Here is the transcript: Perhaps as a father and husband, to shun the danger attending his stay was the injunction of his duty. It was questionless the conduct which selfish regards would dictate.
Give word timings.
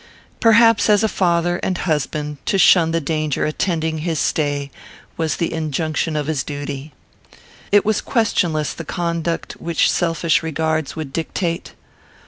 Perhaps 0.39 0.89
as 0.89 1.03
a 1.03 1.07
father 1.07 1.57
and 1.57 1.77
husband, 1.77 2.43
to 2.47 2.57
shun 2.57 2.89
the 2.89 2.99
danger 2.99 3.45
attending 3.45 3.99
his 3.99 4.17
stay 4.17 4.71
was 5.15 5.35
the 5.35 5.53
injunction 5.53 6.15
of 6.15 6.25
his 6.25 6.43
duty. 6.43 6.91
It 7.71 7.85
was 7.85 8.01
questionless 8.01 8.73
the 8.73 8.83
conduct 8.83 9.57
which 9.59 9.91
selfish 9.91 10.41
regards 10.41 10.95
would 10.95 11.13
dictate. 11.13 11.73